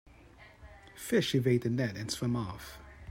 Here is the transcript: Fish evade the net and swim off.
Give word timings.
Fish 0.95 1.35
evade 1.35 1.61
the 1.61 1.69
net 1.69 1.95
and 1.95 2.09
swim 2.09 2.35
off. 2.35 2.79